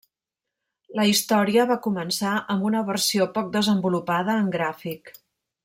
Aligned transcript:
La 0.99 1.03
història 1.09 1.65
va 1.73 1.77
començar 1.83 2.31
amb 2.55 2.67
una 2.71 2.81
versió 2.89 3.29
poc 3.37 3.53
desenvolupada 3.59 4.39
en 4.45 4.51
gràfic. 4.59 5.17